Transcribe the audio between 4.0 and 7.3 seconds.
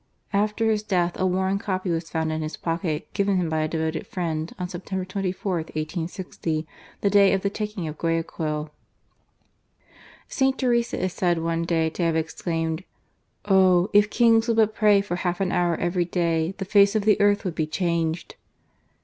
friend on Septem ber 24, i860, the